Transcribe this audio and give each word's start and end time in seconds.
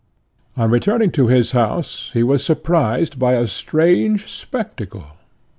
On 0.57 0.71
returning 0.71 1.11
to 1.11 1.27
his 1.27 1.51
house 1.51 2.09
he 2.15 2.23
was 2.23 2.43
surprised 2.43 3.19
by 3.19 3.33
a 3.33 3.45
strange 3.45 4.31
spectacle. 4.31 5.11